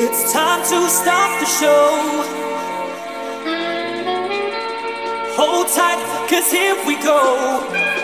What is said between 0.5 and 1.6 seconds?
to stop the